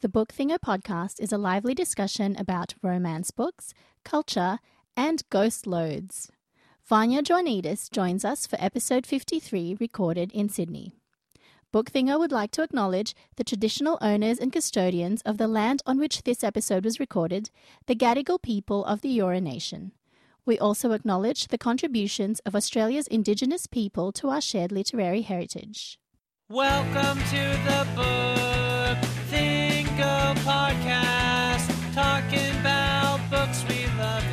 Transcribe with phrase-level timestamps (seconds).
[0.00, 4.60] The Book Thingo podcast is a lively discussion about romance books, culture,
[4.96, 6.30] and ghost loads.
[6.86, 10.92] Vanya Joanidis joins us for episode 53, recorded in Sydney.
[11.72, 15.98] Book Thingo would like to acknowledge the traditional owners and custodians of the land on
[15.98, 17.50] which this episode was recorded,
[17.86, 19.90] the Gadigal people of the Eora Nation.
[20.46, 25.98] We also acknowledge the contributions of Australia's Indigenous people to our shared literary heritage.
[26.48, 28.57] Welcome to the Book
[33.98, 34.24] love,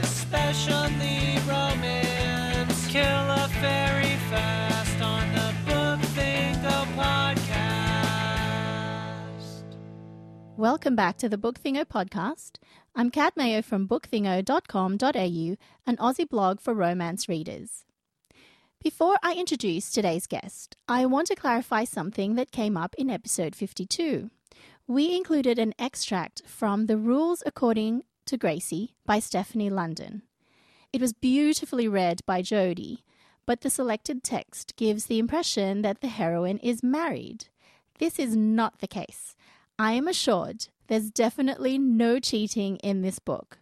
[1.47, 2.87] romance.
[2.87, 7.65] Kill a fairy fast on the Book Thingo podcast.
[10.57, 12.57] Welcome back to the Book Thingo podcast.
[12.95, 17.83] I'm Kat Mayo from bookthingo.com.au, an Aussie blog for romance readers.
[18.81, 23.55] Before I introduce today's guest, I want to clarify something that came up in episode
[23.55, 24.29] 52.
[24.87, 30.23] We included an extract from The Rules According to Gracie by Stephanie London.
[30.91, 32.99] It was beautifully read by Jodie,
[33.45, 37.47] but the selected text gives the impression that the heroine is married.
[37.99, 39.35] This is not the case.
[39.77, 43.59] I am assured there's definitely no cheating in this book.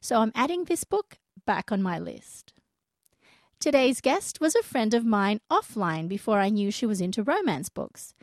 [0.00, 2.52] So I'm adding this book back on my list.
[3.60, 7.68] Today's guest was a friend of mine offline before I knew she was into romance
[7.68, 8.14] books.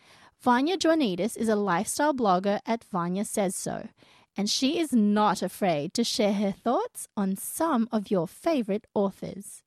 [0.42, 3.88] Vanya Joanidis is a lifestyle blogger at Vanya Says So,
[4.40, 9.64] and she is not afraid to share her thoughts on some of your favorite authors.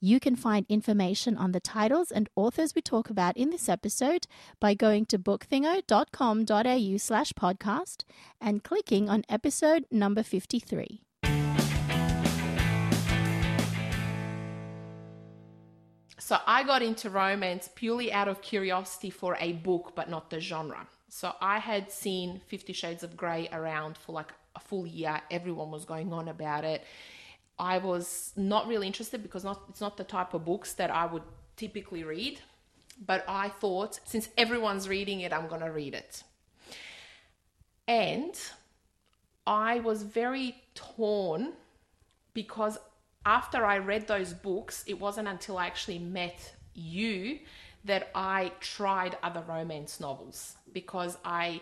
[0.00, 4.26] You can find information on the titles and authors we talk about in this episode
[4.58, 8.04] by going to bookthingo.com.au slash podcast
[8.40, 11.02] and clicking on episode number 53.
[16.18, 20.40] So I got into romance purely out of curiosity for a book, but not the
[20.40, 20.86] genre.
[21.10, 25.20] So I had seen Fifty Shades of Grey around for like a full year.
[25.30, 26.84] Everyone was going on about it.
[27.58, 31.06] I was not really interested because not it's not the type of books that I
[31.06, 31.24] would
[31.56, 32.40] typically read.
[33.04, 36.22] But I thought since everyone's reading it, I'm going to read it.
[37.88, 38.38] And
[39.46, 41.54] I was very torn
[42.34, 42.78] because
[43.26, 47.40] after I read those books, it wasn't until I actually met you
[47.84, 51.60] that I tried other romance novels because I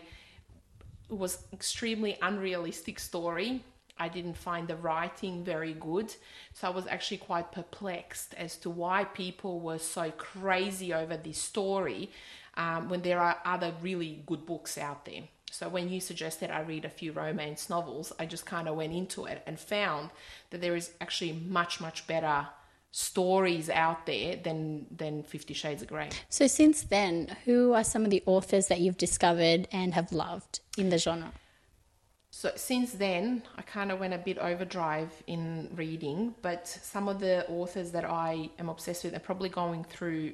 [1.09, 3.63] was extremely unrealistic story.
[3.97, 6.13] I didn't find the writing very good.
[6.53, 11.37] So I was actually quite perplexed as to why people were so crazy over this
[11.37, 12.11] story
[12.55, 15.23] um, when there are other really good books out there.
[15.51, 18.93] So when you suggested I read a few romance novels, I just kind of went
[18.93, 20.11] into it and found
[20.51, 22.47] that there is actually much, much better
[22.91, 28.03] stories out there than than 50 shades of grey So, since then, who are some
[28.03, 31.31] of the authors that you've discovered and have loved in the genre?
[32.31, 37.19] so since then i kind of went a bit overdrive in reading but some of
[37.19, 40.31] the authors that i am obsessed with and probably going through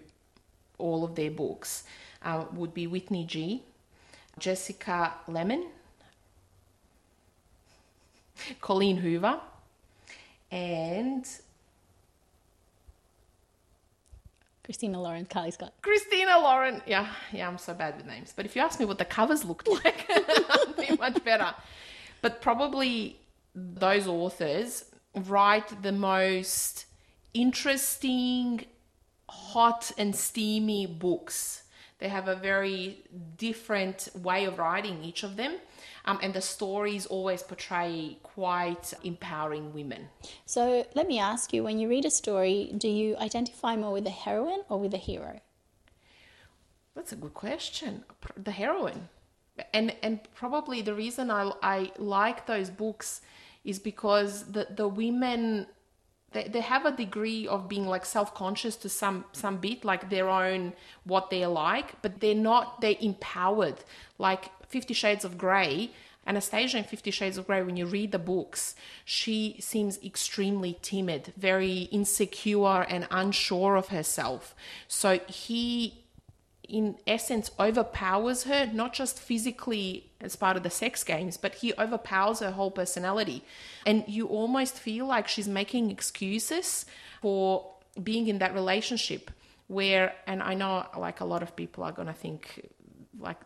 [0.78, 1.86] all of their books
[2.24, 3.64] uh, would be whitney g
[4.38, 5.64] jessica lemmon
[8.60, 9.40] colleen hoover
[10.52, 11.26] and
[14.66, 15.74] Christina Lauren, Carly Scott.
[15.84, 16.82] Christina Lauren.
[16.88, 18.34] Yeah, yeah, I'm so bad with names.
[18.36, 21.54] But if you ask me what the covers looked like, I'd be much better.
[22.24, 23.20] But probably
[23.54, 26.88] those authors write the most
[27.36, 28.66] interesting,
[29.30, 31.62] hot, and steamy books.
[32.00, 33.04] They have a very
[33.38, 35.56] different way of writing, each of them.
[36.04, 40.10] Um, and the stories always portray quite empowering women.
[40.46, 44.04] So, let me ask you when you read a story, do you identify more with
[44.04, 45.40] the heroine or with the hero?
[46.96, 48.04] That's a good question.
[48.38, 49.10] The heroine,
[49.74, 53.22] and and probably the reason I I like those books
[53.64, 55.68] is because the the women
[56.36, 60.30] they, they have a degree of being like self-conscious to some some bit like their
[60.30, 60.74] own
[61.06, 63.80] what they're like but they're not they're empowered.
[64.20, 65.92] Like 50 shades of grey
[66.28, 68.76] anastasia in 50 shades of grey when you read the books
[69.06, 74.54] she seems extremely timid very insecure and unsure of herself.
[74.88, 76.05] So he
[76.68, 81.74] in essence overpowers her not just physically as part of the sex games but he
[81.78, 83.44] overpowers her whole personality.
[83.86, 86.86] And you almost feel like she's making excuses
[87.22, 87.72] for
[88.02, 89.32] being in that relationship
[89.68, 92.70] where and i know like a lot of people are going to think
[93.20, 93.38] like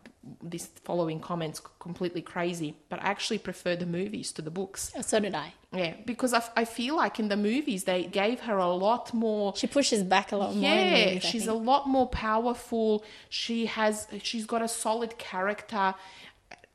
[0.44, 5.02] this following comments completely crazy but i actually prefer the movies to the books Oh,
[5.02, 5.54] so did I.
[5.74, 9.56] yeah because I, I feel like in the movies they gave her a lot more
[9.56, 10.64] She pushes back a lot more.
[10.70, 15.96] yeah she's a lot more powerful she has she's got a solid character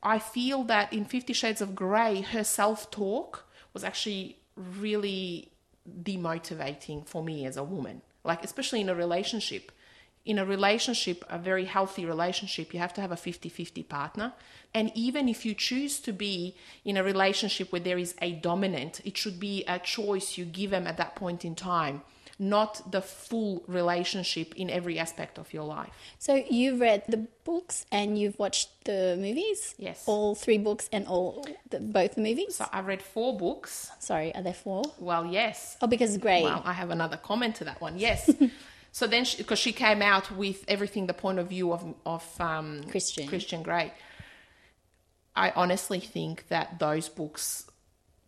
[0.03, 5.49] I feel that in Fifty Shades of Grey, her self talk was actually really
[6.03, 8.01] demotivating for me as a woman.
[8.23, 9.71] Like, especially in a relationship.
[10.25, 14.33] In a relationship, a very healthy relationship, you have to have a 50 50 partner.
[14.73, 19.01] And even if you choose to be in a relationship where there is a dominant,
[19.05, 22.01] it should be a choice you give them at that point in time,
[22.39, 25.93] not the full relationship in every aspect of your life.
[26.19, 29.75] So you've read the books and you've watched the movies?
[29.77, 30.03] Yes.
[30.07, 32.55] All three books and all the, both the movies?
[32.55, 33.91] So I've read four books.
[33.99, 34.83] Sorry, are there four?
[34.99, 35.77] Well, yes.
[35.81, 36.43] Oh, because Grey.
[36.43, 37.97] Well, I have another comment to that one.
[37.97, 38.29] Yes.
[38.95, 42.81] so then, because she, came out with everything, the point of view of of um,
[42.89, 43.27] Christian.
[43.27, 43.91] Christian Grey.
[45.35, 47.69] I honestly think that those books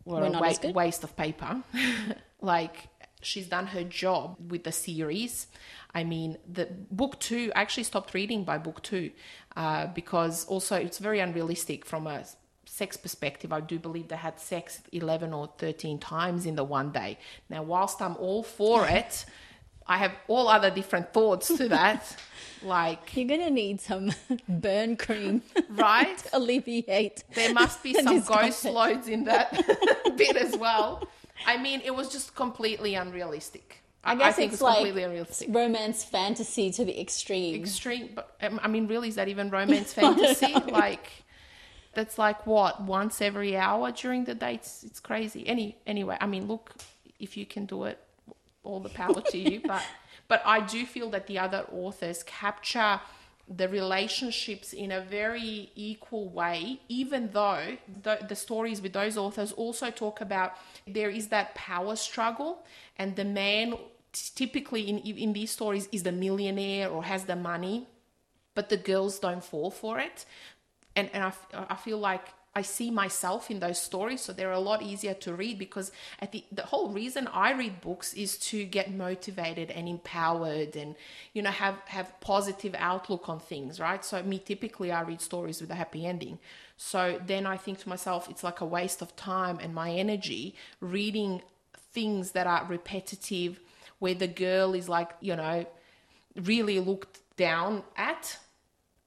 [0.04, 1.62] were, Were a wa- waste of paper.
[2.42, 2.88] like
[3.22, 5.46] she's done her job with the series.
[5.94, 7.50] I mean, the book two.
[7.56, 9.12] I actually stopped reading by book two
[9.56, 12.26] uh, because also it's very unrealistic from a
[12.66, 13.54] sex perspective.
[13.54, 17.16] I do believe they had sex eleven or thirteen times in the one day.
[17.48, 19.24] Now, whilst I'm all for it,
[19.88, 22.16] I have all other different thoughts to that.
[22.62, 24.12] like, You're going to need some
[24.48, 26.18] burn cream right?
[26.18, 27.24] to alleviate.
[27.34, 29.52] There must be some ghost loads in that
[30.16, 31.08] bit as well.
[31.46, 33.82] I mean, it was just completely unrealistic.
[34.04, 35.48] I guess think it's it's like completely unrealistic.
[35.50, 37.60] romance fantasy to the extreme.
[37.62, 40.52] Extreme, but um, I mean, really, is that even romance fantasy?
[40.70, 41.10] like,
[41.94, 44.82] that's like what once every hour during the dates.
[44.82, 45.46] It's, it's crazy.
[45.46, 46.74] Any anyway, I mean, look,
[47.18, 47.98] if you can do it,
[48.68, 49.60] all the power to you.
[49.66, 49.82] But
[50.28, 53.00] but I do feel that the other authors capture
[53.48, 59.52] the relationships in a very equal way, even though the, the stories with those authors
[59.52, 60.52] also talk about
[60.86, 62.66] there is that power struggle,
[62.98, 63.74] and the man
[64.12, 67.86] typically in in these stories is the millionaire or has the money,
[68.54, 70.26] but the girls don't fall for it,
[70.94, 71.32] and and I,
[71.70, 72.26] I feel like
[72.58, 76.32] I see myself in those stories, so they're a lot easier to read because at
[76.32, 80.96] the the whole reason I read books is to get motivated and empowered and
[81.34, 84.04] you know have have positive outlook on things, right?
[84.04, 86.38] So me typically I read stories with a happy ending.
[86.76, 87.00] So
[87.32, 91.42] then I think to myself it's like a waste of time and my energy reading
[91.92, 93.60] things that are repetitive
[93.98, 95.66] where the girl is like, you know,
[96.34, 98.38] really looked down at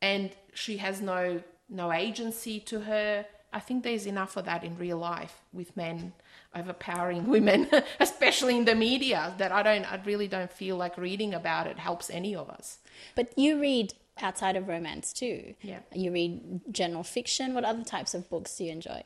[0.01, 3.25] and she has no no agency to her.
[3.53, 6.13] I think there's enough of that in real life with men
[6.55, 7.69] overpowering women,
[7.99, 11.79] especially in the media, that I don't I really don't feel like reading about it
[11.79, 12.79] helps any of us.
[13.15, 15.55] But you read outside of romance too.
[15.61, 15.79] Yeah.
[15.93, 17.53] You read general fiction.
[17.53, 19.03] What other types of books do you enjoy?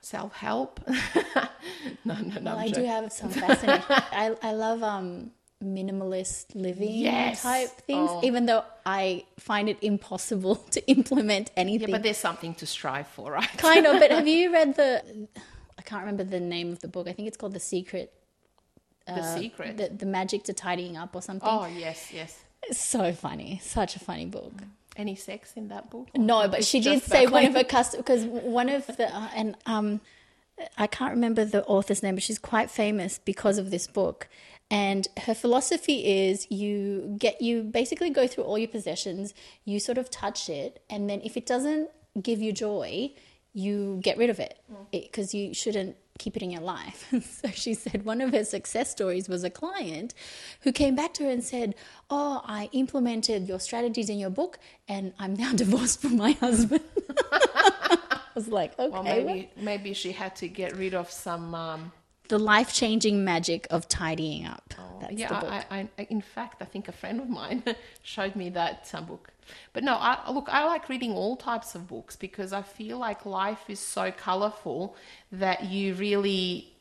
[0.00, 0.80] Self help.
[2.04, 2.40] no, no, no.
[2.42, 3.84] Well, I do have some fascinating.
[3.88, 7.42] I I love um minimalist living Yes.
[7.42, 8.20] type things, Oh.
[8.24, 11.88] even though I find it impossible to implement anything.
[11.88, 13.48] Yeah, but there's something to strive for, right?
[13.58, 14.00] kind of.
[14.00, 15.28] But have you read the?
[15.78, 17.08] I can't remember the name of the book.
[17.08, 18.12] I think it's called The Secret.
[19.06, 19.76] the secret.
[19.76, 21.48] The, the Magic to Tidying Up or something.
[21.50, 22.38] oh yes, yes.
[22.64, 23.60] It's so funny.
[23.62, 24.52] Such a funny book.
[24.96, 26.08] Any sex in that book?
[26.14, 29.56] No, but she did say one of her customers because one of the uh, and
[29.66, 30.00] um,
[30.76, 34.28] I can't remember the author's name, but she's quite famous because of this book.
[34.70, 39.34] And her philosophy is you get you basically go through all your possessions,
[39.64, 41.90] you sort of touch it, and then if it doesn't
[42.22, 43.12] give you joy,
[43.52, 44.60] you get rid of it
[44.92, 47.12] because you shouldn't keep it in your life.
[47.42, 50.14] so she said one of her success stories was a client
[50.60, 51.74] who came back to her and said,
[52.08, 56.84] "Oh, I implemented your strategies in your book, and I'm now divorced from my husband."
[57.32, 61.54] I was like, "Okay, Well, well, maybe maybe she had to get rid of some.
[61.56, 61.92] Um,
[62.30, 65.50] the life changing magic of tidying up." That's yeah, the book.
[65.50, 67.62] I, I, I, in fact, I think a friend of mine
[68.02, 69.30] showed me that uh, book.
[69.72, 73.26] But no, I, look, I like reading all types of books because I feel like
[73.26, 74.94] life is so colorful
[75.32, 76.72] that you really,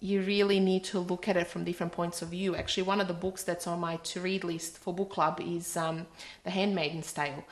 [0.00, 2.56] you really need to look at it from different points of view.
[2.56, 6.06] Actually, one of the books that's on my to-read list for book club is um,
[6.44, 7.44] *The Handmaid's Tale*.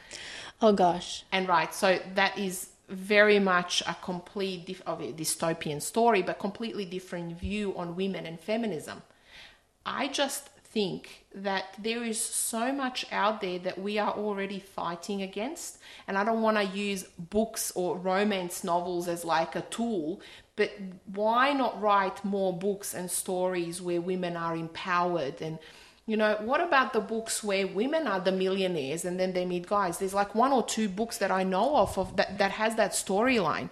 [0.60, 5.80] oh gosh, And right, so that is very much a complete dif- of a dystopian
[5.80, 9.02] story, but completely different view on women and feminism.
[9.86, 15.22] I just think that there is so much out there that we are already fighting
[15.22, 20.20] against, and I don't want to use books or romance novels as like a tool.
[20.56, 20.72] But
[21.06, 25.58] why not write more books and stories where women are empowered and
[26.10, 29.68] you know, what about the books where women are the millionaires and then they meet
[29.68, 29.98] guys?
[29.98, 32.90] There's like one or two books that I know of, of that, that has that
[32.90, 33.68] storyline.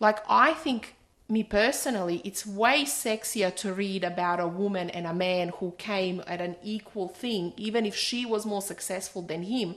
[0.00, 0.96] Like, I think,
[1.28, 6.20] me personally, it's way sexier to read about a woman and a man who came
[6.26, 9.76] at an equal thing, even if she was more successful than him,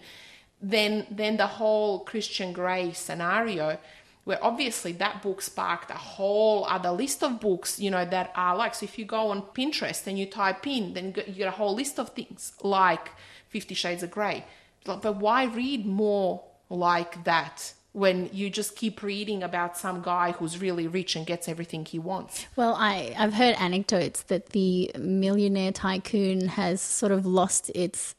[0.60, 3.78] than than the whole Christian Grey scenario
[4.24, 8.56] where obviously that book sparked a whole other list of books you know that are
[8.56, 11.52] like so if you go on pinterest and you type in then you get a
[11.52, 13.10] whole list of things like
[13.50, 14.46] 50 shades of gray
[14.86, 20.62] but why read more like that when you just keep reading about some guy who's
[20.62, 25.74] really rich and gets everything he wants Well, I, I've heard anecdotes that the millionaire
[25.74, 28.16] tycoon has sort of lost its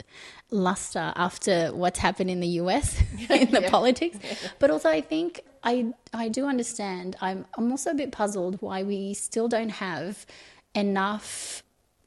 [0.50, 3.70] luster after what's happened in the US in the Yeah.
[3.70, 4.18] politics.
[4.58, 7.16] But also, I think I I do understand.
[7.20, 10.26] I'm I'm also a bit puzzled why we still don't have
[10.74, 11.62] enough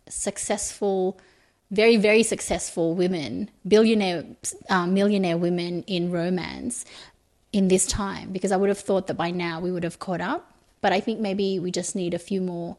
[0.09, 1.19] successful,
[1.71, 4.25] very very successful women, billionaire,
[4.69, 6.85] uh, millionaire women in romance
[7.53, 8.31] in this time.
[8.31, 10.51] Because I would have thought that by now we would have caught up.
[10.81, 12.77] But I think maybe we just need a few more.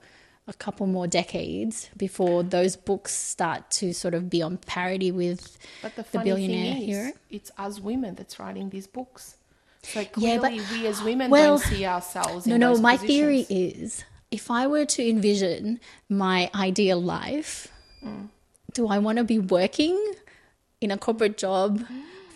[0.49, 5.59] A couple more decades before those books start to sort of be on parity with
[5.83, 7.13] but the, the billionaire is, hero.
[7.31, 9.35] it's us women that's writing these books
[9.93, 13.11] so Yeah, but- we as women well, don't see ourselves No, in no, my positions.
[13.17, 17.69] theory is if I were to envision my ideal life,
[18.05, 18.29] Mm.
[18.75, 19.97] do I want to be working
[20.81, 21.83] in a corporate job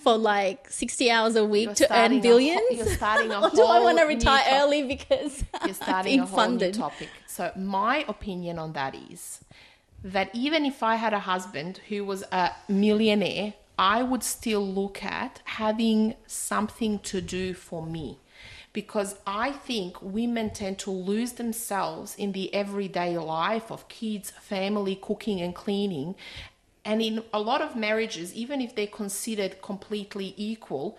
[0.03, 2.63] for like 60 hours a week You're to earn a billions?
[2.73, 6.37] you're starting a or do I want to retire early because you're starting a whole
[6.39, 6.75] funded?
[6.75, 7.09] new topic.
[7.27, 9.41] So my opinion on that is
[10.03, 15.03] that even if I had a husband who was a millionaire, I would still look
[15.03, 18.19] at having something to do for me.
[18.75, 24.97] Because I think women tend to lose themselves in the everyday life of kids, family,
[25.01, 26.15] cooking, and cleaning.
[26.85, 30.99] And in a lot of marriages, even if they're considered completely equal,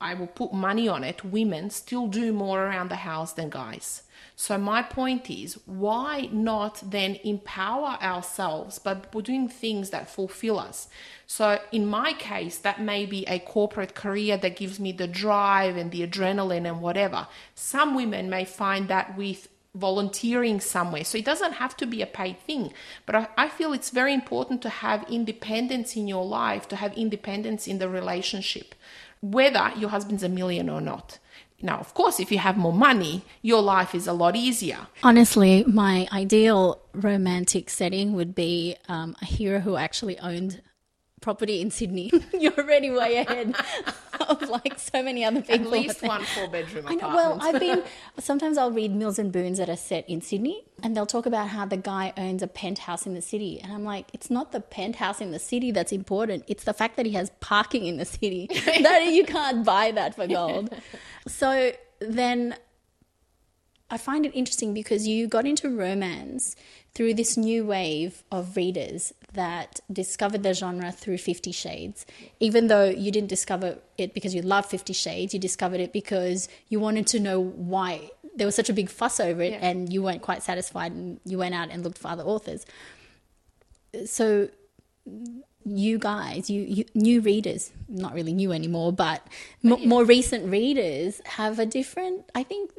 [0.00, 4.04] I will put money on it, women still do more around the house than guys.
[4.40, 10.88] So my point is, why not then empower ourselves by doing things that fulfill us?
[11.26, 15.76] So in my case, that may be a corporate career that gives me the drive
[15.76, 17.28] and the adrenaline and whatever.
[17.54, 21.04] Some women may find that with volunteering somewhere.
[21.04, 22.72] So it doesn't have to be a paid thing.
[23.04, 26.94] But I, I feel it's very important to have independence in your life, to have
[26.94, 28.74] independence in the relationship,
[29.20, 31.18] whether your husband's a million or not.
[31.62, 34.86] Now, of course, if you have more money, your life is a lot easier.
[35.02, 40.62] Honestly, my ideal romantic setting would be um, a hero who actually owned
[41.20, 42.10] property in Sydney.
[42.32, 43.54] You're already way ahead
[44.20, 45.66] of like so many other people.
[45.66, 47.00] At least one four bedroom I apartment.
[47.02, 47.14] know.
[47.16, 47.82] Well, I've been.
[48.18, 51.48] Sometimes I'll read Mills and Boons that are set in Sydney, and they'll talk about
[51.48, 54.60] how the guy owns a penthouse in the city, and I'm like, it's not the
[54.60, 56.44] penthouse in the city that's important.
[56.48, 58.48] It's the fact that he has parking in the city.
[58.80, 60.74] that you can't buy that for gold.
[61.26, 62.56] So then
[63.90, 66.54] I find it interesting because you got into romance
[66.94, 72.06] through this new wave of readers that discovered the genre through Fifty Shades.
[72.40, 76.48] Even though you didn't discover it because you love Fifty Shades, you discovered it because
[76.68, 79.58] you wanted to know why there was such a big fuss over it Yeah.
[79.68, 82.64] and you weren't quite satisfied and you went out and looked for other authors.
[84.06, 84.48] So
[85.64, 89.26] you guys, you, you new readers, not really new anymore, but
[89.64, 92.70] m- more recent readers have a different, I think,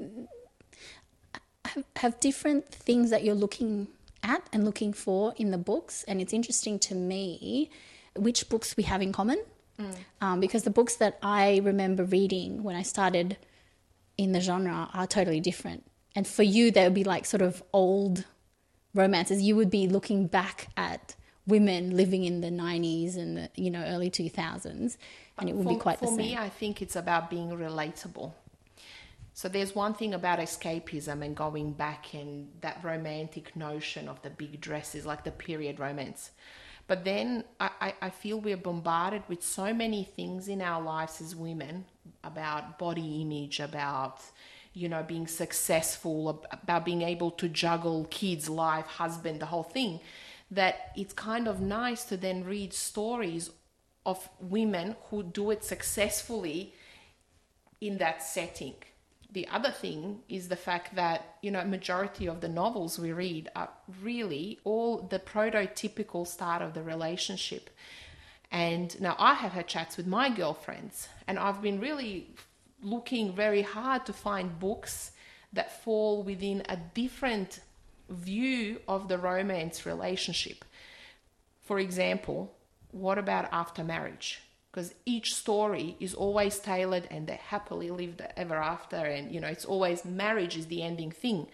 [1.65, 3.87] have, have different things that you're looking
[4.23, 6.03] at and looking for in the books.
[6.07, 7.69] And it's interesting to me
[8.15, 9.41] which books we have in common.
[10.21, 13.37] Um, because the books that I remember reading when I started
[14.17, 15.83] in the genre are totally different.
[16.15, 18.25] And for you, they would be like sort of old
[18.93, 19.41] romances.
[19.41, 21.15] You would be looking back at
[21.51, 24.97] women living in the 90s and the you know early 2000s
[25.37, 27.49] and it would for, be quite the same for me, I think it's about being
[27.49, 28.31] relatable.
[29.33, 34.29] So there's one thing about escapism and going back and that romantic notion of the
[34.29, 36.31] big dresses, like the period romance.
[36.87, 41.21] But then I, I, I feel we're bombarded with so many things in our lives
[41.21, 41.85] as women
[42.23, 44.19] about body image, about
[44.73, 50.01] you know being successful, about being able to juggle kids, life, husband, the whole thing.
[50.51, 53.49] That it's kind of nice to then read stories
[54.05, 56.73] of women who do it successfully
[57.79, 58.75] in that setting.
[59.31, 63.49] The other thing is the fact that, you know, majority of the novels we read
[63.55, 63.69] are
[64.01, 67.69] really all the prototypical start of the relationship.
[68.51, 72.35] And now I have had chats with my girlfriends, and I've been really
[72.83, 75.11] looking very hard to find books
[75.53, 77.61] that fall within a different
[78.11, 80.65] view of the romance relationship.
[81.63, 82.51] For example,
[82.91, 84.41] what about after marriage?
[84.71, 89.47] Because each story is always tailored and they happily lived ever after, and you know,
[89.47, 91.47] it's always marriage is the ending thing.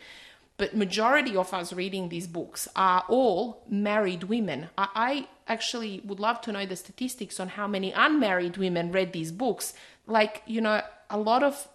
[0.58, 4.70] but majority of us reading these books are all married women.
[4.78, 9.14] I, I actually would love to know the statistics on how many unmarried women read
[9.14, 9.74] these books.
[10.08, 11.68] Like, you know, a lot of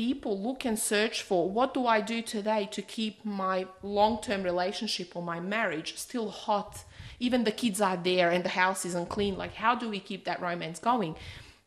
[0.00, 4.42] people look and search for what do I do today to keep my long term
[4.42, 6.84] relationship or my marriage still hot?
[7.18, 9.36] Even the kids are there and the house isn't clean.
[9.36, 11.16] Like, how do we keep that romance going?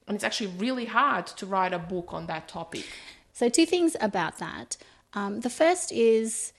[0.07, 2.85] And it's actually really hard to write a book on that topic.
[3.33, 4.77] So, two things about that.
[5.13, 6.53] Um, the first is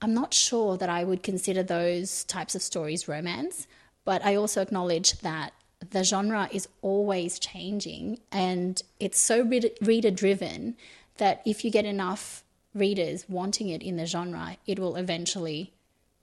[0.00, 3.66] I'm not sure that I would consider those types of stories romance,
[4.04, 5.54] but I also acknowledge that
[5.90, 9.42] the genre is always changing and it's so
[9.80, 10.76] reader driven
[11.18, 15.72] that if you get enough readers wanting it in the genre, it will eventually,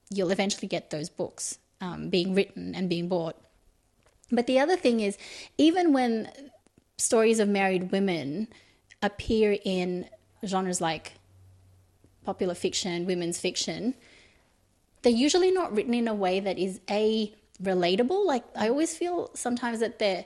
[0.10, 3.36] you'll eventually get those books um, being written and being bought.
[4.32, 5.18] But the other thing is,
[5.58, 6.32] even when
[6.98, 8.48] stories of married women
[9.02, 10.10] appear in
[10.46, 11.14] genres like
[12.26, 13.96] popular fiction, women's fiction,
[15.02, 18.26] they're usually not written in a way that is a relatable.
[18.26, 20.26] Like I always feel sometimes that they're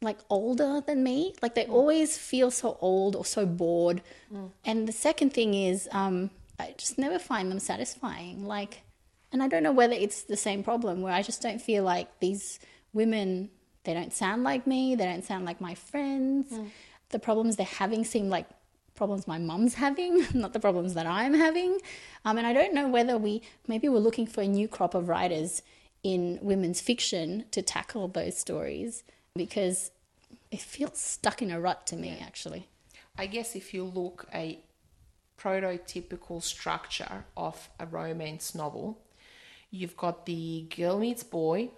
[0.00, 1.34] like older than me.
[1.42, 1.72] Like they mm.
[1.72, 4.02] always feel so old or so bored.
[4.32, 4.50] Mm.
[4.64, 8.46] And the second thing is, um, I just never find them satisfying.
[8.46, 8.82] Like,
[9.32, 12.20] and I don't know whether it's the same problem where I just don't feel like
[12.20, 12.58] these
[12.92, 13.50] women.
[13.84, 14.96] They don't sound like me.
[14.96, 16.52] They don't sound like my friends.
[16.52, 16.68] Mm.
[17.10, 18.46] The problems they're having seem like
[18.94, 21.78] problems my mum's having, not the problems that I'm having.
[22.24, 25.08] Um, and I don't know whether we maybe we're looking for a new crop of
[25.08, 25.62] writers
[26.02, 29.02] in women's fiction to tackle those stories
[29.34, 29.90] because
[30.50, 32.68] it feels stuck in a rut to me, actually.
[33.16, 34.58] I guess if you look a
[35.38, 38.98] prototypical structure of a romance novel,
[39.70, 41.70] you've got the girl meets boy,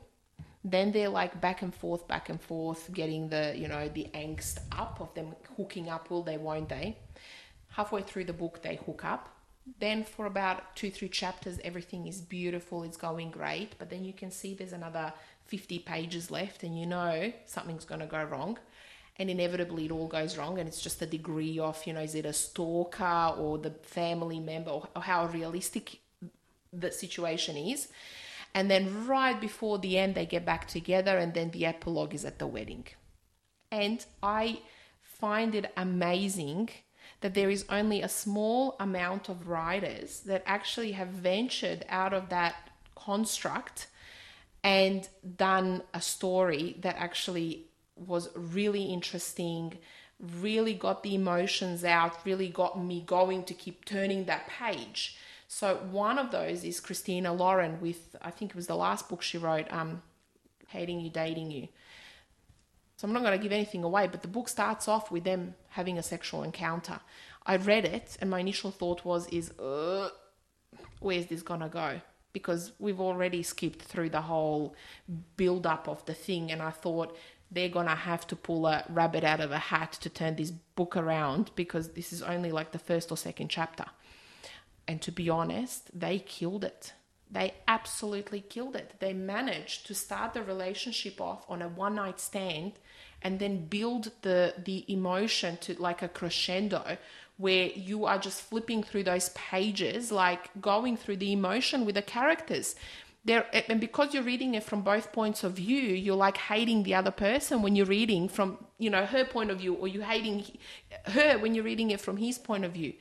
[0.63, 4.59] then they're like back and forth, back and forth, getting the you know the angst
[4.73, 6.11] up of them hooking up.
[6.11, 6.37] Will they?
[6.37, 6.99] Won't they?
[7.71, 9.37] halfway through the book they hook up
[9.79, 14.13] then for about two three chapters everything is beautiful it's going great but then you
[14.13, 15.13] can see there's another
[15.51, 18.57] 50 pages left and you know something's going to go wrong.
[19.17, 22.15] And inevitably it all goes wrong and it's just the degree of you know is
[22.15, 25.99] it a stalker or the family member or, or how realistic
[26.73, 27.89] the situation is.
[28.55, 32.25] And then right before the end they get back together and then the epilogue is
[32.25, 32.87] at the wedding.
[33.73, 34.61] And i
[35.03, 36.71] find it amazing
[37.21, 42.29] that there is only a small amount of writers that actually have ventured out of
[42.31, 42.55] that
[42.95, 43.89] construct
[44.63, 49.77] and done a story that actually was really interesting,
[50.41, 55.17] really got the emotions out, really got me going to keep turning that page.
[55.49, 59.23] So one of those is Christina Lauren with I think it was the last book
[59.23, 60.03] she wrote, um,
[60.69, 61.69] Hating You, Dating You.
[63.01, 65.55] So I'm not going to give anything away, but the book starts off with them
[65.71, 67.01] having a sexual encounter.
[67.47, 69.55] I read it, and my initial thought was, "Is
[70.99, 72.03] where's this gonna go?"
[72.35, 74.75] Because we've already skipped through the whole
[75.39, 77.17] build up of the thing, and I thought
[77.51, 80.95] they're gonna have to pull a rabbit out of a hat to turn this book
[80.95, 83.87] around because this is only like the first or second chapter.
[84.87, 86.93] And to be honest, they killed it.
[87.31, 88.97] They absolutely killed it.
[88.99, 92.73] They managed to start the relationship off on a one night stand
[93.23, 96.97] and then build the the emotion to like a crescendo
[97.37, 102.03] where you are just flipping through those pages like going through the emotion with the
[102.03, 102.75] characters
[103.25, 106.95] there and because you're reading it from both points of view you're like hating the
[106.95, 110.45] other person when you're reading from you know her point of view or you hating
[111.07, 112.93] her when you're reading it from his point of view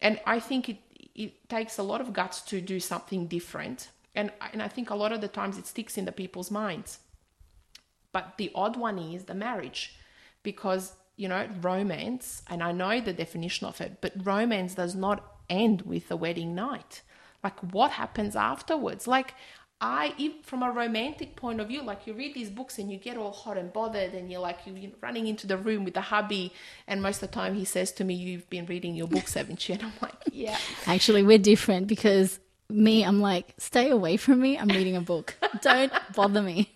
[0.00, 0.78] and i think it
[1.14, 3.88] it takes a lot of guts to do something different.
[4.14, 6.98] And, and I think a lot of the times it sticks in the people's minds.
[8.12, 9.96] But the odd one is the marriage
[10.42, 15.24] because, you know, romance, and I know the definition of it, but romance does not
[15.48, 17.02] end with the wedding night.
[17.42, 19.06] Like, what happens afterwards?
[19.06, 19.34] Like,
[19.82, 23.16] I, from a romantic point of view, like you read these books and you get
[23.16, 26.52] all hot and bothered, and you're like you're running into the room with the hubby,
[26.86, 29.66] and most of the time he says to me, "You've been reading your books, haven't
[29.68, 34.40] you?" And I'm like, "Yeah." Actually, we're different because me, I'm like, "Stay away from
[34.40, 34.58] me.
[34.58, 35.34] I'm reading a book.
[35.62, 36.74] Don't bother me."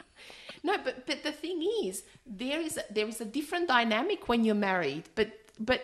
[0.64, 4.54] No, but but the thing is, there is there is a different dynamic when you're
[4.54, 5.28] married, but
[5.60, 5.82] but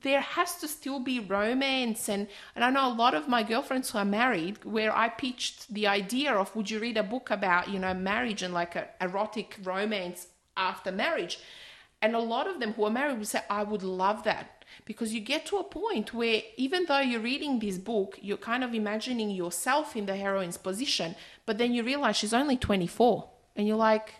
[0.00, 2.08] there has to still be romance.
[2.08, 5.72] And and I know a lot of my girlfriends who are married where I pitched
[5.72, 8.88] the idea of would you read a book about you know marriage and like a
[8.98, 11.38] erotic romance after marriage?
[12.00, 14.64] And a lot of them who are married would say I would love that.
[14.86, 18.64] Because you get to a point where even though you're reading this book you're kind
[18.64, 21.14] of imagining yourself in the heroine's position
[21.46, 24.14] but then you realize she's only 24 and you're like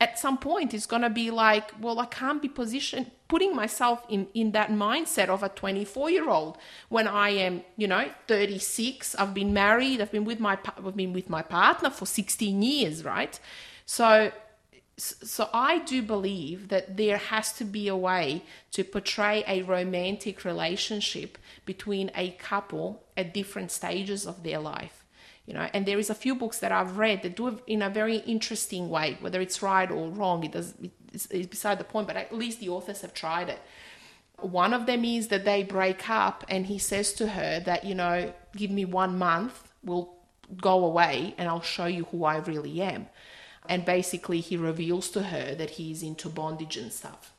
[0.00, 4.04] at some point it's going to be like well i can't be positioned putting myself
[4.08, 6.56] in in that mindset of a 24 year old
[6.88, 11.12] when i am you know 36 i've been married i've been with my i've been
[11.12, 13.38] with my partner for 16 years right?
[13.86, 14.32] So
[14.98, 18.42] so I do believe that there has to be a way
[18.72, 24.97] to portray a romantic relationship between a couple at different stages of their life
[25.48, 27.80] you know and there is a few books that i've read that do it in
[27.80, 30.74] a very interesting way whether it's right or wrong it does
[31.12, 33.60] it's, it's beside the point but at least the authors have tried it.
[34.40, 37.94] One of them is that they break up and he says to her that you
[37.94, 40.14] know give me one month we'll
[40.60, 43.06] go away and i'll show you who i really am.
[43.68, 47.32] And basically he reveals to her that he's into bondage and stuff.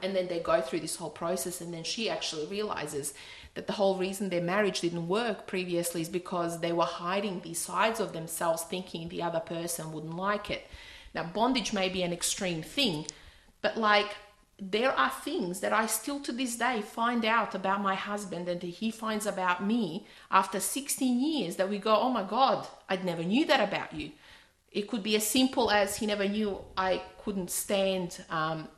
[0.00, 3.14] And then they go through this whole process and then she actually realizes
[3.58, 7.58] that the whole reason their marriage didn't work previously is because they were hiding these
[7.58, 10.68] sides of themselves thinking the other person wouldn't like it
[11.12, 13.04] now bondage may be an extreme thing
[13.60, 14.14] but like
[14.60, 18.62] there are things that I still to this day find out about my husband and
[18.62, 23.22] he finds about me after 16 years that we go, oh my God, I'd never
[23.22, 24.10] knew that about you.
[24.72, 28.68] It could be as simple as he never knew I couldn't stand um,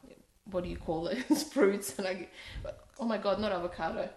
[0.51, 1.23] what do you call it?
[1.53, 2.29] fruits and I,
[2.99, 4.11] oh my god, not avocado.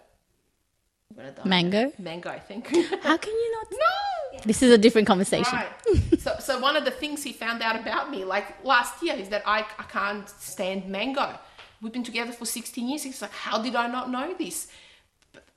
[1.44, 1.92] Mango.
[1.98, 2.66] Mango, I think.
[3.02, 3.66] How can you not?
[3.70, 4.40] no.
[4.44, 5.52] This is a different conversation.
[5.52, 6.20] Right.
[6.20, 9.28] so, so one of the things he found out about me, like last year, is
[9.30, 11.38] that I, I can't stand mango.
[11.80, 13.02] We've been together for 16 years.
[13.02, 14.68] He's like, how did I not know this?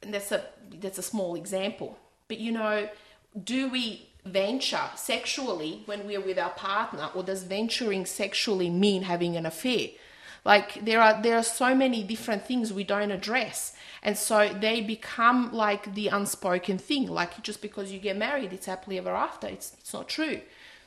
[0.01, 0.43] And that's a
[0.79, 1.97] that's a small example.
[2.27, 2.89] But you know,
[3.43, 9.35] do we venture sexually when we're with our partner, or does venturing sexually mean having
[9.35, 9.89] an affair?
[10.47, 13.73] Like there are there are so many different things we don't address.
[14.01, 17.07] And so they become like the unspoken thing.
[17.07, 19.47] Like just because you get married, it's happily ever after.
[19.47, 20.39] It's it's not true.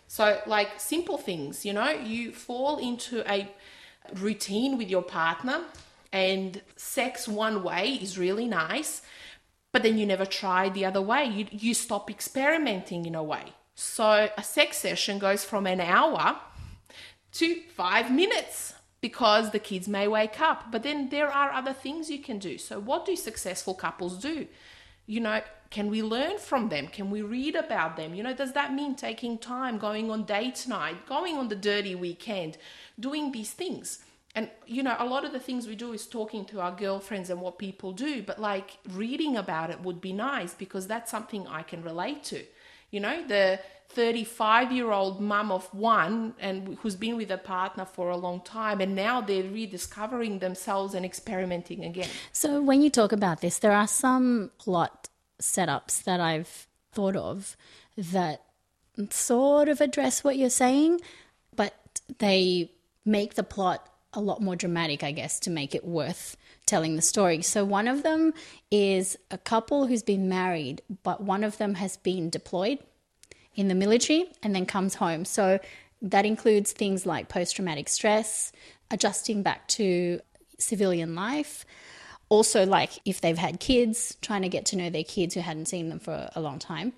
[0.09, 3.51] So like simple things, you know, you fall into a
[4.15, 5.65] routine with your partner
[6.11, 9.03] and sex one way is really nice,
[9.73, 11.27] but then you never try the other way.
[11.27, 13.53] You you stop experimenting in a way.
[13.75, 16.41] So a sex session goes from an hour
[17.33, 20.71] to 5 minutes because the kids may wake up.
[20.71, 22.59] But then there are other things you can do.
[22.59, 24.47] So, what do successful couples do?
[25.07, 26.89] You know, can we learn from them?
[26.89, 28.15] Can we read about them?
[28.15, 31.95] You know, does that mean taking time, going on date night, going on the dirty
[31.95, 32.59] weekend,
[32.99, 34.01] doing these things?
[34.35, 37.31] And, you know, a lot of the things we do is talking to our girlfriends
[37.31, 41.47] and what people do, but like reading about it would be nice because that's something
[41.49, 42.45] I can relate to.
[42.93, 43.61] You know, the
[43.93, 48.41] 35 year old mum of one and who's been with a partner for a long
[48.41, 52.09] time and now they're rediscovering themselves and experimenting again.
[52.33, 55.09] So when you talk about this there are some plot
[55.41, 57.57] setups that i've thought of
[57.97, 58.43] that
[59.09, 61.01] sort of address what you're saying
[61.57, 61.73] but
[62.19, 62.71] they
[63.07, 66.37] make the plot a lot more dramatic i guess to make it worth
[66.71, 67.43] telling the story.
[67.43, 68.33] So one of them
[68.71, 72.79] is a couple who's been married but one of them has been deployed
[73.61, 75.25] in the military and then comes home.
[75.25, 75.61] So
[76.03, 78.53] that includes things like post traumatic stress,
[78.91, 80.21] adjusting back to
[80.59, 81.65] civilian life.
[82.29, 85.67] Also, like if they've had kids, trying to get to know their kids who hadn't
[85.67, 86.93] seen them for a long time.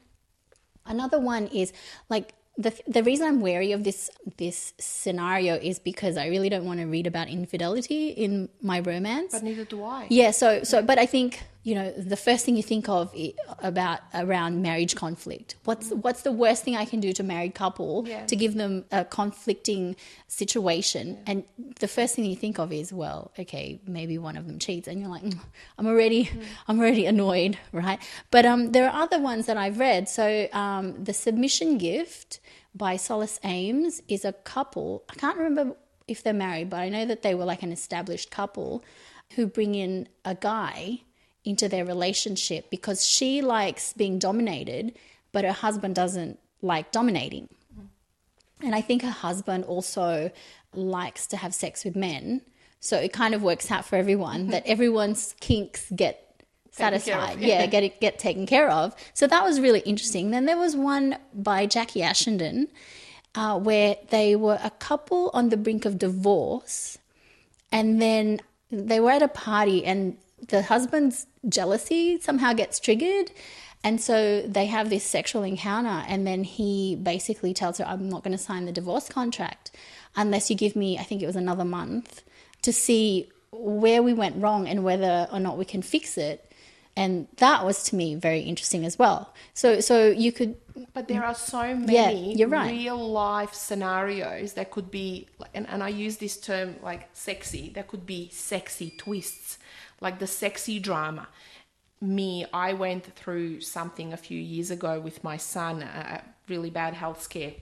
[0.86, 1.72] Another one is
[2.08, 6.66] like the the reason I'm wary of this this scenario is because I really don't
[6.66, 9.32] want to read about infidelity in my romance.
[9.32, 10.06] But neither do I.
[10.10, 13.14] Yeah, so so but I think you know the first thing you think of
[13.60, 15.54] about around marriage conflict.
[15.64, 16.02] What's mm.
[16.02, 18.26] what's the worst thing I can do to a married couple yeah.
[18.26, 19.94] to give them a conflicting
[20.26, 21.14] situation?
[21.14, 21.22] Yeah.
[21.26, 21.44] And
[21.78, 25.00] the first thing you think of is well, okay, maybe one of them cheats, and
[25.00, 25.38] you're like, mm,
[25.78, 26.44] I'm already mm.
[26.68, 28.00] I'm already annoyed, right?
[28.30, 30.08] But um, there are other ones that I've read.
[30.08, 32.40] So um, the submission gift
[32.74, 35.04] by Solace Ames is a couple.
[35.10, 35.76] I can't remember
[36.08, 38.84] if they're married, but I know that they were like an established couple
[39.36, 41.02] who bring in a guy
[41.44, 44.96] into their relationship because she likes being dominated,
[45.32, 47.48] but her husband doesn't like dominating.
[48.60, 50.30] And I think her husband also
[50.72, 52.42] likes to have sex with men.
[52.80, 56.32] So it kind of works out for everyone that everyone's kinks get
[56.70, 57.40] satisfied.
[57.40, 58.94] yeah, get it get taken care of.
[59.14, 60.30] So that was really interesting.
[60.30, 62.68] Then there was one by Jackie Ashenden
[63.34, 66.98] uh, where they were a couple on the brink of divorce,
[67.70, 70.16] and then they were at a party, and
[70.48, 73.30] the husband's jealousy somehow gets triggered.
[73.84, 78.22] And so they have this sexual encounter, and then he basically tells her, I'm not
[78.22, 79.72] going to sign the divorce contract
[80.14, 82.22] unless you give me, I think it was another month,
[82.62, 86.52] to see where we went wrong and whether or not we can fix it
[86.96, 89.32] and that was to me very interesting as well.
[89.54, 90.56] So so you could
[90.92, 92.70] But there are so Yeah, many you're right.
[92.70, 97.88] real life scenarios that could be, and, and I use this term like sexy, that
[97.88, 99.58] could be sexy twists,
[100.02, 101.24] like the sexy drama.
[102.00, 106.94] Me, I went through something a few years ago with my son, a really bad
[106.94, 107.54] health scare.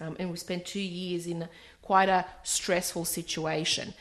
[0.00, 1.48] Um, and we spent two years in
[1.82, 3.92] quite a stressful situation.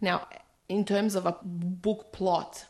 [0.00, 0.28] Now,
[0.68, 2.66] in terms of a book plot,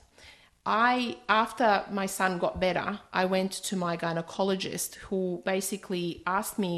[0.64, 6.74] I after my son got better, I went to my gynecologist who basically asked me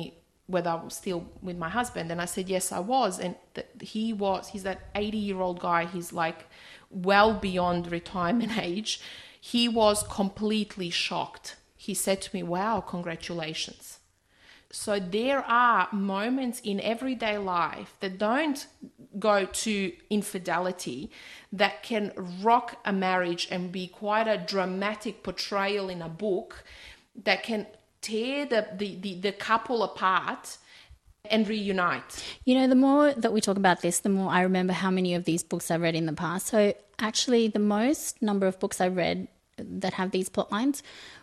[0.47, 3.69] whether I was still with my husband, and I said yes, I was, and that
[3.81, 4.49] he was.
[4.49, 5.87] He's that eighty-year-old guy.
[5.87, 6.41] He's like
[6.91, 9.01] well beyond retirement age.
[9.41, 11.57] He was completely shocked.
[11.77, 14.01] He said to me, "Wow, congratulations."
[14.73, 18.67] So there are moments in everyday life that don't
[19.19, 21.11] go to infidelity
[21.53, 26.63] that can rock a marriage and be quite a dramatic portrayal in a book
[27.25, 27.67] that can
[28.01, 30.59] tear the, the, the, the couple apart
[31.25, 32.25] and reunite.
[32.45, 35.15] You know, the more that we talk about this, the more I remember how many
[35.15, 36.49] of these books I read in the past.
[36.49, 39.29] So, actually, the most number of books I read
[39.59, 40.83] that have these plot lines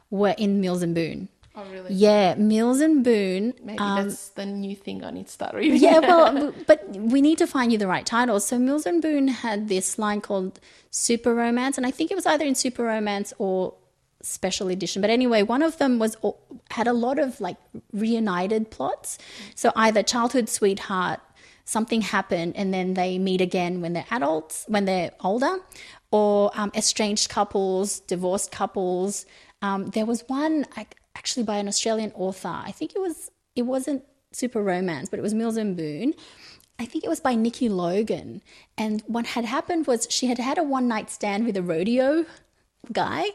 [0.10, 1.30] were in Mills and Boon.
[1.56, 1.92] Oh, really?
[1.92, 3.54] Yeah, Mills and Boon.
[3.64, 5.82] Maybe um, that's the new thing I need to start reading.
[5.82, 8.40] yeah, well, but we need to find you the right title.
[8.40, 10.60] So Mills and Boon had this line called
[10.92, 13.74] Super Romance, and I think it was either in Super Romance or
[14.28, 15.02] Special Edition.
[15.02, 16.16] But anyway, one of them was
[16.72, 17.58] had a lot of like
[17.94, 19.18] reunited plots.
[19.56, 21.20] So either childhood sweetheart,
[21.66, 25.58] something happened, and then they meet again when they're adults, when they're older,
[26.12, 29.26] or um, estranged couples, divorced couples.
[29.62, 30.66] Um, there was one
[31.16, 32.48] actually by an Australian author.
[32.50, 36.14] I think it was it wasn't super romance, but it was Mills and Boon.
[36.80, 38.42] I think it was by Nikki Logan.
[38.78, 42.26] And what had happened was she had had a one night stand with a rodeo
[42.94, 43.26] guy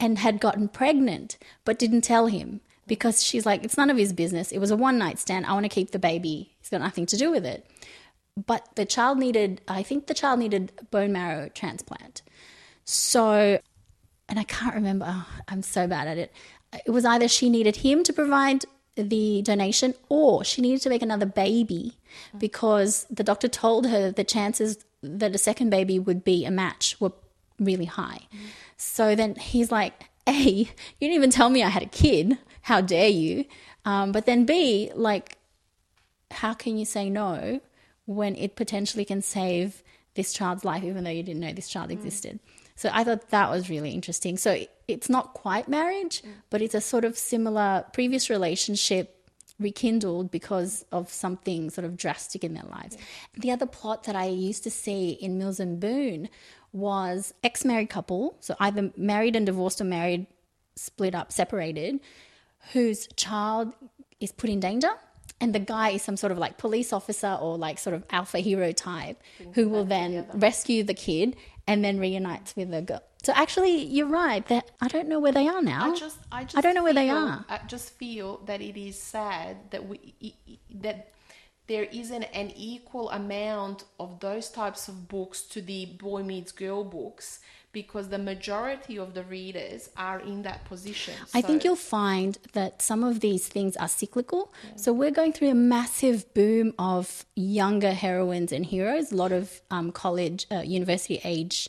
[0.00, 4.12] and had gotten pregnant, but didn't tell him because she's like, it's none of his
[4.12, 4.52] business.
[4.52, 5.46] It was a one night stand.
[5.46, 6.52] I want to keep the baby.
[6.58, 7.66] He's got nothing to do with it.
[8.46, 12.22] But the child needed, I think the child needed bone marrow transplant.
[12.84, 13.58] So,
[14.28, 16.32] and I can't remember, oh, I'm so bad at it.
[16.84, 18.64] It was either she needed him to provide
[18.96, 21.94] the donation or she needed to make another baby
[22.38, 27.00] because the doctor told her the chances that a second baby would be a match
[27.00, 27.12] were
[27.58, 28.20] really high.
[28.76, 30.66] So then he's like, A, you
[31.00, 32.38] didn't even tell me I had a kid.
[32.62, 33.44] How dare you?
[33.84, 35.36] Um, but then B, like,
[36.30, 37.60] how can you say no
[38.06, 39.82] when it potentially can save
[40.14, 42.40] this child's life, even though you didn't know this child existed?
[42.76, 44.36] So I thought that was really interesting.
[44.36, 49.10] So it's not quite marriage, but it's a sort of similar previous relationship
[49.60, 52.96] rekindled because of something sort of drastic in their lives.
[53.34, 56.28] The other plot that I used to see in Mills and Boon
[56.74, 60.26] was ex married couple, so either married and divorced or married,
[60.76, 62.00] split up, separated,
[62.72, 63.72] whose child
[64.20, 64.90] is put in danger.
[65.40, 68.38] And the guy is some sort of like police officer or like sort of alpha
[68.38, 69.20] hero type
[69.54, 73.02] who will then rescue the kid and then reunites with the girl.
[73.22, 74.46] So actually, you're right.
[74.48, 75.92] That I don't know where they are now.
[75.92, 77.44] I just, I just, I don't know where they feel- are.
[77.48, 80.14] I just feel that it is sad that we
[80.74, 81.08] that
[81.66, 86.84] there isn't an equal amount of those types of books to the boy meets girl
[86.84, 87.40] books
[87.72, 91.12] because the majority of the readers are in that position.
[91.34, 94.54] I think you'll find that some of these things are cyclical.
[94.76, 99.10] So we're going through a massive boom of younger heroines and heroes.
[99.10, 101.68] A lot of um, college, uh, university age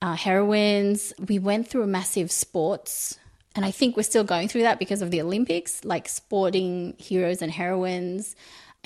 [0.00, 1.12] uh, heroines.
[1.28, 3.18] We went through a massive sports,
[3.54, 7.42] and I think we're still going through that because of the Olympics, like sporting heroes
[7.42, 8.34] and heroines.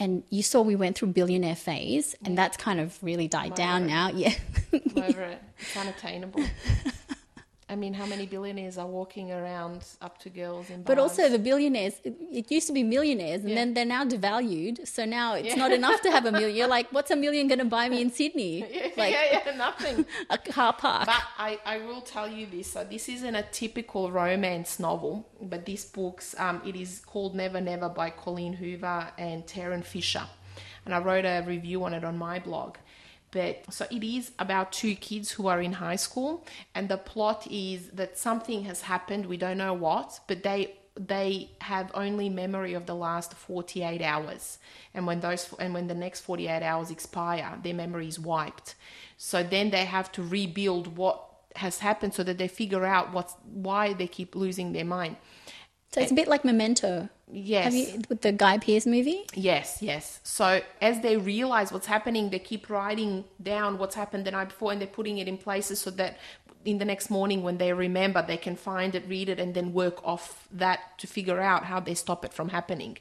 [0.01, 3.87] And you saw we went through billionaire phase, and that's kind of really died down
[3.87, 4.11] now.
[4.15, 4.33] Yeah.
[4.73, 5.43] I'm over it.
[5.59, 6.43] It's unattainable.
[7.71, 11.39] I mean, how many billionaires are walking around up to girls in But also the
[11.39, 13.55] billionaires, it, it used to be millionaires and Yeah.
[13.61, 14.89] then they're now devalued.
[14.89, 16.57] So now it's not enough to have a million.
[16.57, 18.55] You're like, what's a million going to buy me in Sydney?
[18.75, 20.05] yeah, Like yeah, yeah, nothing.
[20.31, 21.07] a car park.
[21.07, 22.73] But I, I will tell you this.
[22.73, 27.61] So this isn't a typical romance novel, but this book's um, it is called Never
[27.61, 30.27] Never by Colleen Hoover and Tarryn Fisher,
[30.85, 32.77] and I wrote a review on it on my blog.
[33.33, 37.47] But so it is about two kids who are in high school, and the plot
[37.51, 39.27] is that something has happened.
[39.27, 44.59] We don't know what, but they they have only memory of the last 48 hours
[44.93, 48.75] and when those and when the next 48 hours expire their memory is wiped
[49.17, 51.25] so then they have to rebuild what
[51.57, 55.17] has happened so that they figure out what's why they keep losing their mind
[55.93, 57.09] So it's a bit like Memento.
[57.31, 59.25] yes Have you, with the Guy Pearce movie?
[59.35, 60.21] Yes, yes.
[60.23, 64.71] So as they realize what's happening, they keep writing down what's happened the night before
[64.71, 66.19] and they're putting it in places so that
[66.65, 69.73] in the next morning when they remember, they can find it, read it, and then
[69.73, 72.99] work off that to figure out how they stop it from happening.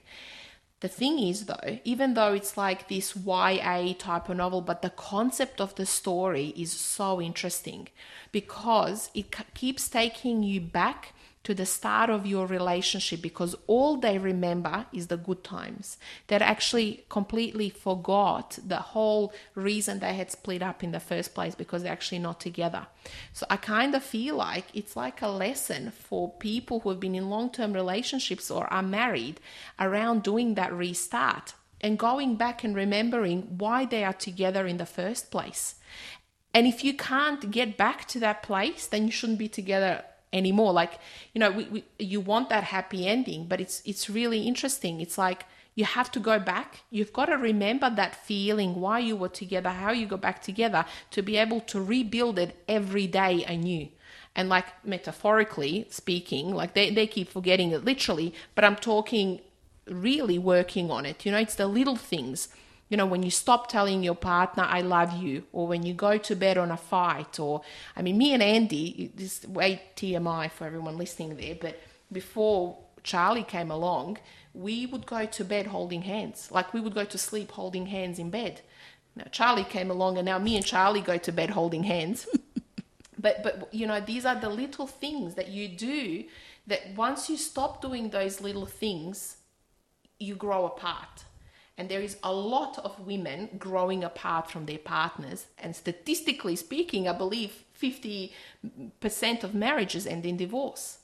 [0.79, 4.89] The thing is, though, even though it's like this YA type of novel, but the
[4.89, 7.89] concept of the story is so interesting
[8.31, 11.13] because it keeps taking you back
[11.49, 15.97] to the start of your relationship because all they remember is the good times.
[16.27, 21.55] They actually completely forgot the whole reason they had split up in the first place
[21.55, 22.85] because they're actually not together.
[23.33, 27.15] So I kind of feel like it's like a lesson for people who have been
[27.15, 29.39] in long term relationships or are married
[29.79, 34.85] around doing that restart and going back and remembering why they are together in the
[34.85, 35.79] first place.
[36.53, 40.03] And if you can't get back to that place, then you shouldn't be together
[40.33, 40.73] anymore.
[40.73, 40.99] Like
[41.33, 45.01] you know we, we, you want that happy ending but it's it's really interesting.
[45.01, 46.81] It's like you have to go back.
[46.89, 50.85] You've got to remember that feeling why you were together how you go back together
[51.11, 53.87] to be able to rebuild it every day anew.
[54.35, 59.41] And like metaphorically speaking like they, they keep forgetting it literally but i'm talking
[59.89, 61.25] really working on it.
[61.25, 62.49] You know it's the little things
[62.89, 66.17] you know, when you stop telling your partner, I love you, or when you go
[66.17, 67.61] to bed on a fight, or,
[67.95, 71.79] I mean, me and Andy, this way TMI for everyone listening there, but
[72.11, 74.17] before Charlie came along,
[74.55, 76.49] we would go to bed holding hands.
[76.51, 78.61] Like we would go to sleep holding hands in bed.
[79.15, 82.27] Now, Charlie came along, and now me and Charlie go to bed holding hands.
[83.19, 86.23] but, but, you know, these are the little things that you do
[86.65, 89.37] that once you stop doing those little things,
[90.17, 91.25] you grow apart
[91.79, 95.45] and there is a lot of women growing apart from their partners.
[95.57, 98.33] And statistically speaking, I believe 50%
[99.45, 100.97] of marriages end in divorce.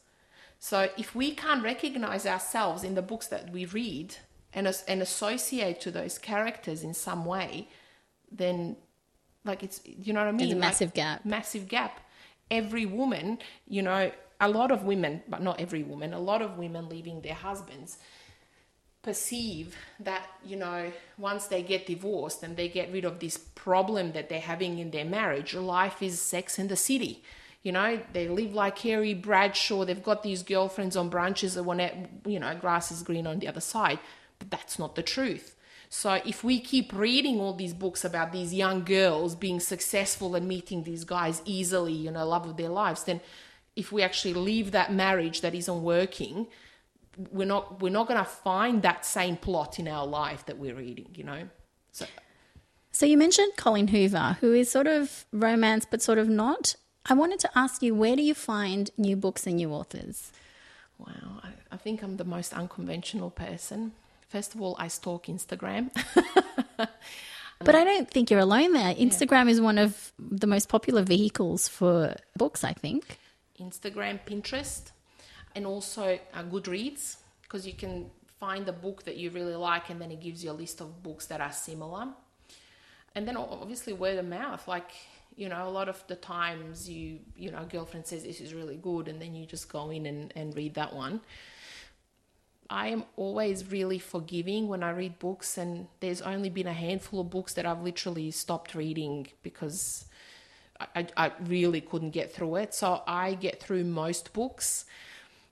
[0.59, 4.17] So if we can't recognize ourselves in the books that we read
[4.53, 7.69] and, and associate to those characters in some way,
[8.29, 8.75] then
[9.45, 10.49] like it's, you know what I mean?
[10.49, 11.25] There's a massive like, gap.
[11.25, 12.01] Massive gap.
[12.51, 14.11] Every woman, you know,
[14.41, 17.97] a lot of women, but not every woman, a lot of women leaving their husbands
[19.05, 24.11] perceive that you know once they get divorced and they get rid of this problem
[24.13, 27.23] that they're having in their marriage life is sex in the city.
[27.61, 29.85] You know they live like Carrie Bradshaw.
[29.85, 31.81] They've got these girlfriends on branches that want
[32.25, 33.99] you know grass is green on the other side.
[34.39, 35.55] But that's not the truth.
[35.89, 40.47] So if we keep reading all these books about these young girls being successful and
[40.47, 43.21] meeting these guys easily you know love of their lives then
[43.75, 46.47] if we actually leave that marriage that isn't working
[47.31, 50.75] we're not we're not going to find that same plot in our life that we're
[50.75, 51.47] reading you know
[51.91, 52.05] so
[52.91, 56.75] so you mentioned Colleen Hoover who is sort of romance but sort of not
[57.05, 60.31] i wanted to ask you where do you find new books and new authors
[60.97, 63.93] wow i, I think i'm the most unconventional person
[64.27, 65.91] first of all i stalk instagram
[67.59, 68.93] But I don't think you're alone there.
[68.93, 69.51] Instagram yeah.
[69.51, 73.17] is one of the most popular vehicles for books, I think.
[73.59, 74.91] Instagram, Pinterest,
[75.55, 79.99] and also uh, Goodreads because you can find a book that you really like and
[80.01, 82.07] then it gives you a list of books that are similar.
[83.15, 84.91] And then obviously word of mouth, like
[85.37, 88.77] you know, a lot of the times you you know, girlfriend says this is really
[88.77, 91.21] good and then you just go in and, and read that one.
[92.69, 97.19] I am always really forgiving when I read books, and there's only been a handful
[97.21, 100.05] of books that I've literally stopped reading because
[100.79, 102.73] I, I really couldn't get through it.
[102.73, 104.85] So I get through most books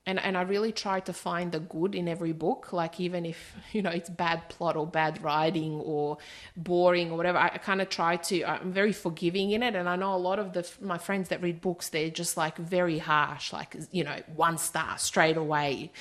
[0.06, 2.74] and and I really try to find the good in every book.
[2.74, 6.18] Like even if you know it's bad plot or bad writing or
[6.58, 8.44] boring or whatever, I, I kind of try to.
[8.44, 11.42] I'm very forgiving in it, and I know a lot of the my friends that
[11.42, 15.92] read books, they're just like very harsh, like you know one star straight away.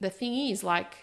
[0.00, 0.94] The thing is, like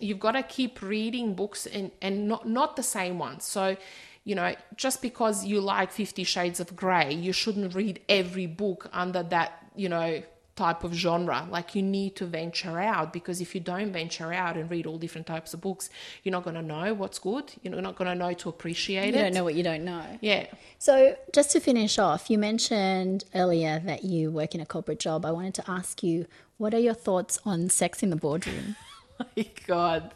[0.00, 3.44] you've got to keep reading books and and not not the same ones.
[3.44, 3.76] So
[4.24, 8.88] you know, just because you like Fifty Shades of Grey, you shouldn't read every book
[8.92, 10.22] under that, you know,
[10.60, 11.46] type of genre.
[11.50, 14.98] Like you need to venture out because if you don't venture out and read all
[14.98, 15.88] different types of books,
[16.22, 17.50] you're not going to know what's good.
[17.62, 19.16] You're not going to know to appreciate you it.
[19.16, 20.04] You don't know what you don't know.
[20.20, 20.46] Yeah.
[20.78, 25.24] So just to finish off, you mentioned earlier that you work in a corporate job.
[25.24, 26.26] I wanted to ask you,
[26.58, 28.76] what are your thoughts on sex in the boardroom?
[29.22, 30.14] Oh my God.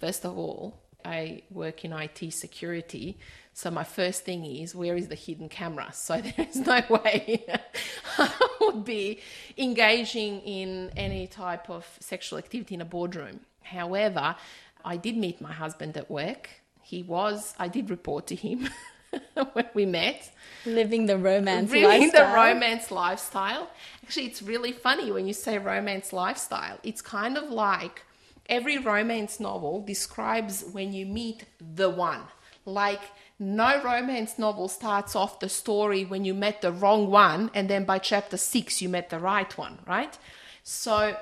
[0.00, 3.18] First of all, I work in IT security.
[3.54, 5.90] So my first thing is, where is the hidden camera?
[5.92, 7.44] So there is no way
[8.18, 9.20] I would be
[9.58, 13.40] engaging in any type of sexual activity in a boardroom.
[13.62, 14.36] However,
[14.84, 16.50] I did meet my husband at work.
[16.82, 18.68] He was, I did report to him
[19.52, 20.30] when we met.
[20.64, 22.28] Living the romance Living lifestyle.
[22.28, 23.70] the romance lifestyle.
[24.02, 26.78] Actually, it's really funny when you say romance lifestyle.
[26.82, 28.02] It's kind of like
[28.48, 32.22] every romance novel describes when you meet the one.
[32.64, 33.00] Like
[33.42, 37.84] no romance novel starts off the story when you met the wrong one and then
[37.84, 40.16] by chapter six you met the right one, right?
[40.62, 41.16] So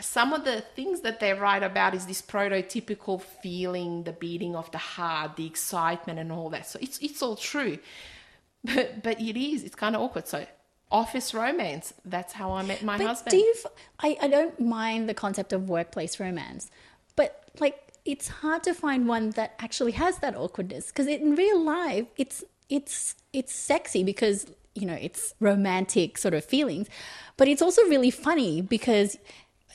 [0.00, 4.70] some of the things that they write about is this prototypical feeling, the beating of
[4.70, 6.66] the heart, the excitement and all that.
[6.68, 7.78] So it's it's all true.
[8.64, 10.28] But but it is, it's kind of awkward.
[10.28, 10.46] So
[10.90, 13.30] office romance, that's how I met my But husband.
[13.32, 13.54] do you?
[13.64, 16.70] f- I I don't mind the concept of workplace romance,
[17.16, 21.60] but like it's hard to find one that actually has that awkwardness because in real
[21.60, 26.88] life it's it's it's sexy because you know it's romantic sort of feelings,
[27.36, 29.18] but it's also really funny because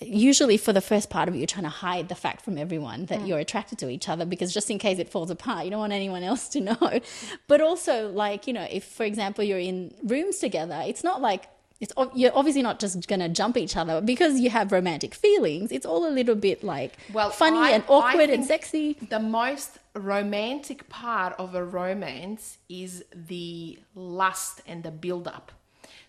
[0.02, 3.06] usually for the first part of it you're trying to hide the fact from everyone
[3.06, 3.28] that mm.
[3.28, 5.94] you're attracted to each other because just in case it falls apart you don't want
[5.94, 7.00] anyone else to know.
[7.48, 11.48] But also like you know if for example you're in rooms together it's not like
[11.80, 15.72] it's you're obviously not just going to jump each other because you have romantic feelings
[15.72, 19.78] it's all a little bit like Well, funny I- and awkward and sexy The most
[19.94, 25.52] romantic part of a romance is the lust and the build up.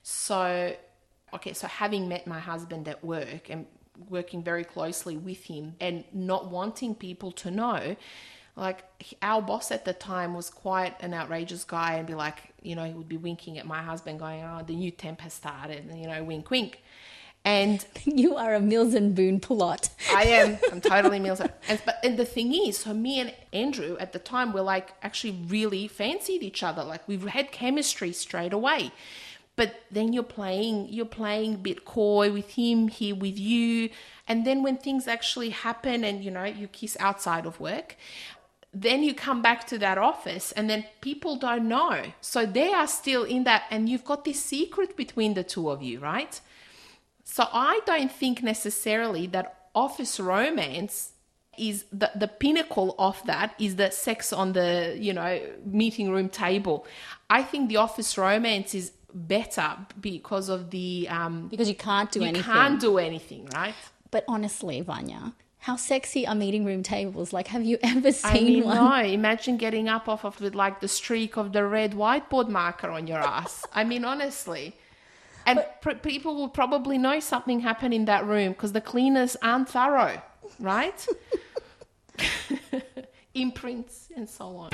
[0.03, 0.75] So,
[1.35, 3.67] okay, so having met my husband at work and
[4.09, 7.97] working very closely with him and not wanting people to know,
[8.59, 8.85] like
[9.23, 12.85] our boss at the time was quite an outrageous guy and be like, you know,
[12.85, 16.01] he would be winking at my husband, going, "Oh, the new temp has started," and,
[16.01, 16.83] you know, wink, wink.
[17.45, 20.59] And you are a Mills and Boon plot I am.
[20.73, 21.41] I'm totally Mills.
[21.41, 24.93] And but and the thing is, so me and Andrew at the time were like
[25.03, 26.83] actually really fancied each other.
[26.83, 28.91] Like we had chemistry straight away.
[29.55, 33.91] But then you're playing, you're playing a bit coy with him, here with you,
[34.29, 37.97] and then when things actually happen, and you know you kiss outside of work,
[38.73, 42.87] then you come back to that office, and then people don't know, so they are
[42.87, 46.41] still in that, and you've got this secret between the two of you, right?
[47.25, 51.13] So I don't think necessarily that office romance
[51.59, 56.29] is the, the pinnacle of that is the sex on the you know meeting room
[56.29, 56.87] table.
[57.29, 62.21] I think the office romance is better because of the um, because you can't do
[62.21, 63.75] you anything can't do anything, right?
[64.11, 65.33] but honestly vanya
[65.69, 69.03] how sexy are meeting room tables like have you ever seen I mean, one no.
[69.03, 73.07] Imagine getting up off of with like the streak of the red whiteboard marker on
[73.07, 73.67] your ass.
[73.75, 74.75] I mean, honestly.
[75.45, 79.69] And pr- people will probably know something happened in that room because the cleaners aren't
[79.69, 80.23] thorough,
[80.59, 81.07] right?
[83.35, 84.71] Imprints and so on.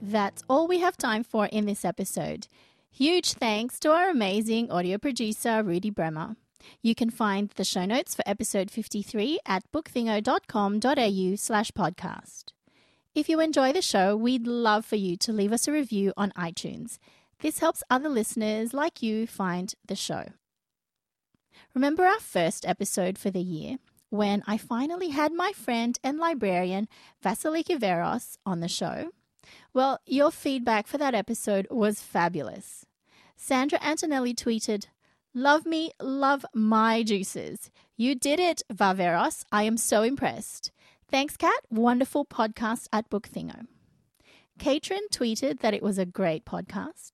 [0.00, 2.48] That's all we have time for in this episode.
[2.90, 6.34] Huge thanks to our amazing audio producer, Rudy Bremer.
[6.80, 12.44] You can find the show notes for episode 53 at bookthingo.com.au slash podcast.
[13.14, 16.30] If you enjoy the show, we'd love for you to leave us a review on
[16.32, 16.98] iTunes.
[17.40, 20.28] This helps other listeners like you find the show.
[21.74, 23.78] Remember our first episode for the year
[24.10, 26.88] when I finally had my friend and librarian
[27.22, 29.10] Vasiliki Veros on the show?
[29.74, 32.86] Well, your feedback for that episode was fabulous.
[33.36, 34.86] Sandra Antonelli tweeted,
[35.34, 37.70] Love me, love my juices.
[37.96, 39.44] You did it, Vaveros.
[39.50, 40.70] I am so impressed.
[41.10, 41.64] Thanks, Kat.
[41.70, 43.66] Wonderful podcast at Book Thingo.
[44.58, 47.12] Katrin tweeted that it was a great podcast.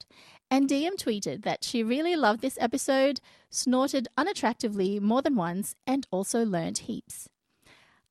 [0.51, 6.05] And DM tweeted that she really loved this episode, snorted unattractively more than once, and
[6.11, 7.29] also learned heaps.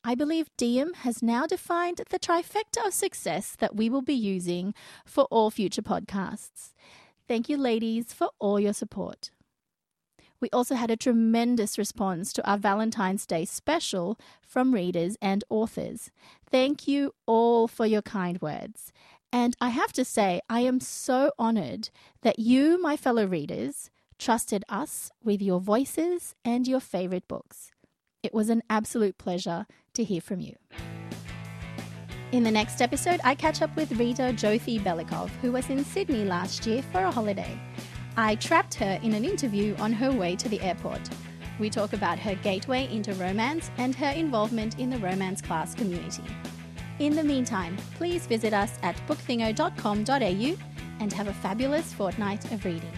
[0.06, 4.74] I believe Diem has now defined the trifecta of success that we will be using
[5.06, 6.72] for all future podcasts.
[7.28, 9.32] Thank you, ladies, for all your support.
[10.40, 16.12] We also had a tremendous response to our Valentine's Day special from readers and authors.
[16.50, 18.94] Thank you all for your kind words.
[19.32, 21.90] And I have to say, I am so honored
[22.22, 27.72] that you, my fellow readers, trusted us with your voices and your favorite books.
[28.24, 30.56] It was an absolute pleasure to hear from you.
[32.32, 36.26] In the next episode, I catch up with reader Jyothi Belikov, who was in Sydney
[36.26, 37.58] last year for a holiday.
[38.20, 41.08] I trapped her in an interview on her way to the airport.
[41.60, 46.24] We talk about her gateway into romance and her involvement in the romance class community.
[46.98, 50.58] In the meantime, please visit us at bookthingo.com.au
[51.00, 52.92] and have a fabulous fortnight of reading.